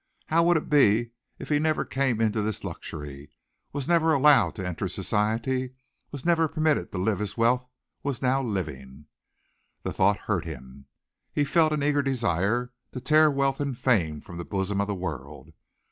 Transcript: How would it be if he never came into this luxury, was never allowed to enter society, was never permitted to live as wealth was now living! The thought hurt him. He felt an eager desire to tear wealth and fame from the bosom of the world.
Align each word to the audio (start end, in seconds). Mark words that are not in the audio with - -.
How 0.29 0.41
would 0.41 0.57
it 0.57 0.67
be 0.67 1.11
if 1.37 1.49
he 1.49 1.59
never 1.59 1.85
came 1.85 2.19
into 2.19 2.41
this 2.41 2.63
luxury, 2.63 3.29
was 3.71 3.87
never 3.87 4.13
allowed 4.13 4.55
to 4.55 4.67
enter 4.67 4.87
society, 4.87 5.75
was 6.09 6.25
never 6.25 6.47
permitted 6.47 6.91
to 6.91 6.97
live 6.97 7.21
as 7.21 7.37
wealth 7.37 7.67
was 8.01 8.19
now 8.19 8.41
living! 8.41 9.05
The 9.83 9.93
thought 9.93 10.17
hurt 10.21 10.45
him. 10.45 10.87
He 11.31 11.43
felt 11.43 11.71
an 11.71 11.83
eager 11.83 12.01
desire 12.01 12.73
to 12.93 12.99
tear 12.99 13.29
wealth 13.29 13.59
and 13.59 13.77
fame 13.77 14.21
from 14.21 14.39
the 14.39 14.43
bosom 14.43 14.81
of 14.81 14.87
the 14.87 14.95
world. 14.95 15.53